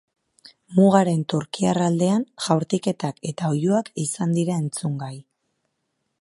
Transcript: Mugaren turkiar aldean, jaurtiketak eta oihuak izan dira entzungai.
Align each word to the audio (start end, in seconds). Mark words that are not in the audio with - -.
Mugaren 0.77 1.19
turkiar 1.33 1.79
aldean, 1.87 2.25
jaurtiketak 2.45 3.21
eta 3.33 3.53
oihuak 3.57 3.93
izan 4.07 4.35
dira 4.39 4.57
entzungai. 4.65 5.15